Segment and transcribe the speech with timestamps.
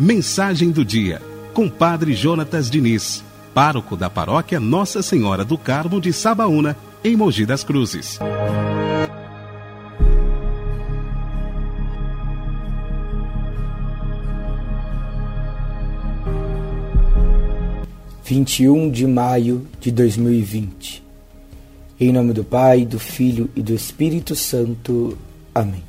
[0.00, 1.22] Mensagem do dia,
[1.54, 3.22] com Padre Jonatas Diniz,
[3.54, 8.18] pároco da paróquia Nossa Senhora do Carmo de Sabaúna, em Mogi das Cruzes.
[18.24, 21.04] Vinte e um de maio de dois mil e vinte.
[22.00, 25.16] Em nome do Pai, do Filho e do Espírito Santo.
[25.54, 25.82] Amém.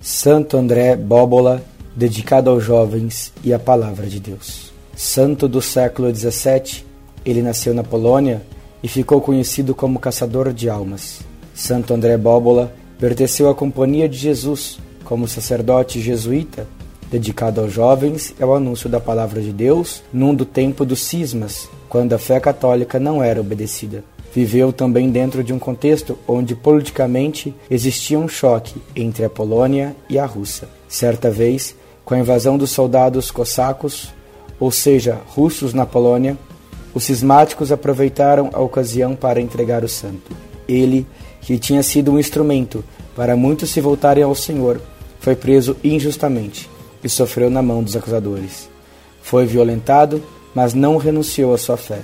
[0.00, 1.62] Santo André Bóbola,
[1.96, 4.70] dedicado aos jovens e à Palavra de Deus.
[4.94, 6.84] Santo do século XVII,
[7.24, 8.42] ele nasceu na Polônia
[8.82, 11.20] e ficou conhecido como caçador de almas.
[11.54, 16.66] Santo André Bóbola pertenceu à Companhia de Jesus como sacerdote jesuíta,
[17.10, 21.66] dedicado aos jovens e ao anúncio da Palavra de Deus num do tempo dos cismas,
[21.88, 27.54] quando a fé católica não era obedecida viveu também dentro de um contexto onde politicamente
[27.70, 30.68] existia um choque entre a Polônia e a Rússia.
[30.88, 34.12] Certa vez, com a invasão dos soldados cossacos,
[34.58, 36.36] ou seja, russos na Polônia,
[36.92, 40.32] os cismáticos aproveitaram a ocasião para entregar o santo.
[40.68, 41.06] Ele,
[41.40, 44.80] que tinha sido um instrumento para muitos se voltarem ao Senhor,
[45.20, 46.68] foi preso injustamente
[47.04, 48.68] e sofreu na mão dos acusadores.
[49.22, 50.20] Foi violentado,
[50.54, 52.00] mas não renunciou à sua fé.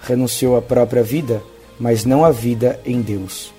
[0.00, 1.42] Renunciou à própria vida
[1.78, 3.52] mas não a vida em Deus.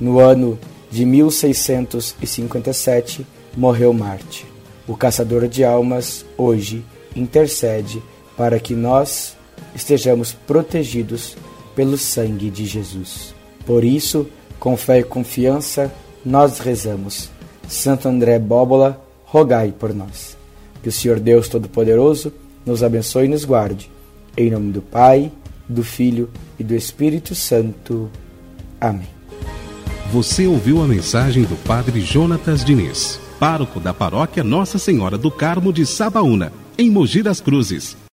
[0.00, 0.58] No ano
[0.90, 3.26] de 1657
[3.56, 4.46] morreu Marte.
[4.86, 6.84] O caçador de almas hoje
[7.16, 8.02] intercede
[8.36, 9.36] para que nós
[9.74, 11.36] estejamos protegidos
[11.74, 13.34] pelo sangue de Jesus.
[13.66, 14.26] Por isso,
[14.58, 15.92] com fé e confiança,
[16.24, 17.30] nós rezamos.
[17.68, 20.36] Santo André Bóbola, rogai por nós.
[20.82, 22.32] Que o Senhor Deus Todo-Poderoso
[22.64, 23.90] nos abençoe e nos guarde.
[24.36, 25.32] Em nome do Pai,
[25.68, 28.10] do Filho e do Espírito Santo.
[28.80, 29.08] Amém.
[30.12, 35.72] Você ouviu a mensagem do Padre Jonatas Diniz, pároco da paróquia Nossa Senhora do Carmo
[35.72, 38.03] de Sabaúna, em Mogi das Cruzes.